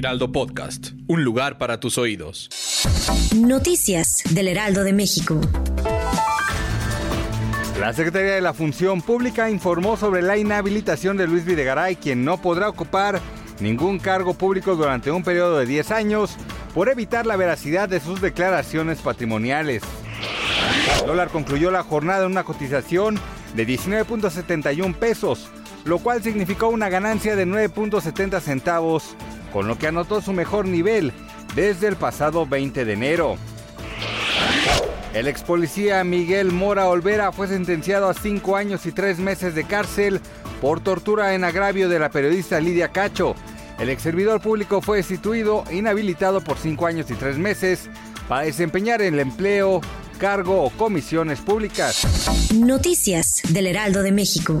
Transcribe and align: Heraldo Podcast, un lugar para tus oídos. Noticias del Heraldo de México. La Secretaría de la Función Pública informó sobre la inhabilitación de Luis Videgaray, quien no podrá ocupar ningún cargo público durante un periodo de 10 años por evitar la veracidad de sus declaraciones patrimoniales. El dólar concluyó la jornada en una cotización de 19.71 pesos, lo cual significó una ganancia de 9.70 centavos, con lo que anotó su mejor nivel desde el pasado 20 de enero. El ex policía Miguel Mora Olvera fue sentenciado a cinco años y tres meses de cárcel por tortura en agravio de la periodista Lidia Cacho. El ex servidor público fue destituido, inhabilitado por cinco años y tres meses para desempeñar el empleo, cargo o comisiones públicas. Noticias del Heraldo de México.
Heraldo 0.00 0.32
Podcast, 0.32 0.92
un 1.08 1.24
lugar 1.24 1.58
para 1.58 1.78
tus 1.78 1.98
oídos. 1.98 2.48
Noticias 3.36 4.22
del 4.30 4.48
Heraldo 4.48 4.82
de 4.82 4.94
México. 4.94 5.38
La 7.78 7.92
Secretaría 7.92 8.32
de 8.32 8.40
la 8.40 8.54
Función 8.54 9.02
Pública 9.02 9.50
informó 9.50 9.98
sobre 9.98 10.22
la 10.22 10.38
inhabilitación 10.38 11.18
de 11.18 11.26
Luis 11.26 11.44
Videgaray, 11.44 11.96
quien 11.96 12.24
no 12.24 12.40
podrá 12.40 12.70
ocupar 12.70 13.20
ningún 13.60 13.98
cargo 13.98 14.32
público 14.32 14.74
durante 14.74 15.10
un 15.10 15.22
periodo 15.22 15.58
de 15.58 15.66
10 15.66 15.90
años 15.90 16.34
por 16.72 16.88
evitar 16.88 17.26
la 17.26 17.36
veracidad 17.36 17.86
de 17.86 18.00
sus 18.00 18.22
declaraciones 18.22 19.00
patrimoniales. 19.00 19.82
El 20.98 21.08
dólar 21.08 21.28
concluyó 21.28 21.70
la 21.70 21.82
jornada 21.82 22.24
en 22.24 22.32
una 22.32 22.44
cotización 22.44 23.20
de 23.54 23.66
19.71 23.66 24.94
pesos, 24.94 25.50
lo 25.84 25.98
cual 25.98 26.22
significó 26.22 26.68
una 26.68 26.88
ganancia 26.88 27.36
de 27.36 27.46
9.70 27.46 28.40
centavos, 28.40 29.14
con 29.52 29.68
lo 29.68 29.78
que 29.78 29.86
anotó 29.86 30.20
su 30.20 30.32
mejor 30.32 30.66
nivel 30.66 31.12
desde 31.54 31.88
el 31.88 31.96
pasado 31.96 32.46
20 32.46 32.84
de 32.84 32.92
enero. 32.92 33.36
El 35.12 35.26
ex 35.26 35.42
policía 35.42 36.04
Miguel 36.04 36.52
Mora 36.52 36.88
Olvera 36.88 37.32
fue 37.32 37.48
sentenciado 37.48 38.08
a 38.08 38.14
cinco 38.14 38.56
años 38.56 38.86
y 38.86 38.92
tres 38.92 39.18
meses 39.18 39.54
de 39.54 39.64
cárcel 39.64 40.20
por 40.60 40.80
tortura 40.80 41.34
en 41.34 41.42
agravio 41.42 41.88
de 41.88 41.98
la 41.98 42.10
periodista 42.10 42.60
Lidia 42.60 42.88
Cacho. 42.88 43.34
El 43.80 43.88
ex 43.88 44.02
servidor 44.02 44.40
público 44.40 44.80
fue 44.80 44.98
destituido, 44.98 45.64
inhabilitado 45.72 46.40
por 46.42 46.58
cinco 46.58 46.86
años 46.86 47.10
y 47.10 47.14
tres 47.14 47.38
meses 47.38 47.88
para 48.28 48.42
desempeñar 48.42 49.02
el 49.02 49.18
empleo, 49.18 49.80
cargo 50.18 50.62
o 50.62 50.70
comisiones 50.70 51.40
públicas. 51.40 52.06
Noticias 52.54 53.40
del 53.48 53.66
Heraldo 53.66 54.02
de 54.02 54.12
México. 54.12 54.60